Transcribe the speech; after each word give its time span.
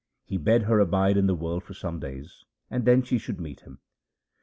He 0.25 0.37
bade 0.37 0.63
her 0.63 0.79
abide 0.79 1.15
in 1.15 1.27
the 1.27 1.35
world 1.35 1.63
for 1.63 1.75
some 1.75 1.99
days, 1.99 2.43
and 2.71 2.85
then 2.85 3.03
she 3.03 3.19
should 3.19 3.39
meet 3.39 3.59
him. 3.59 3.81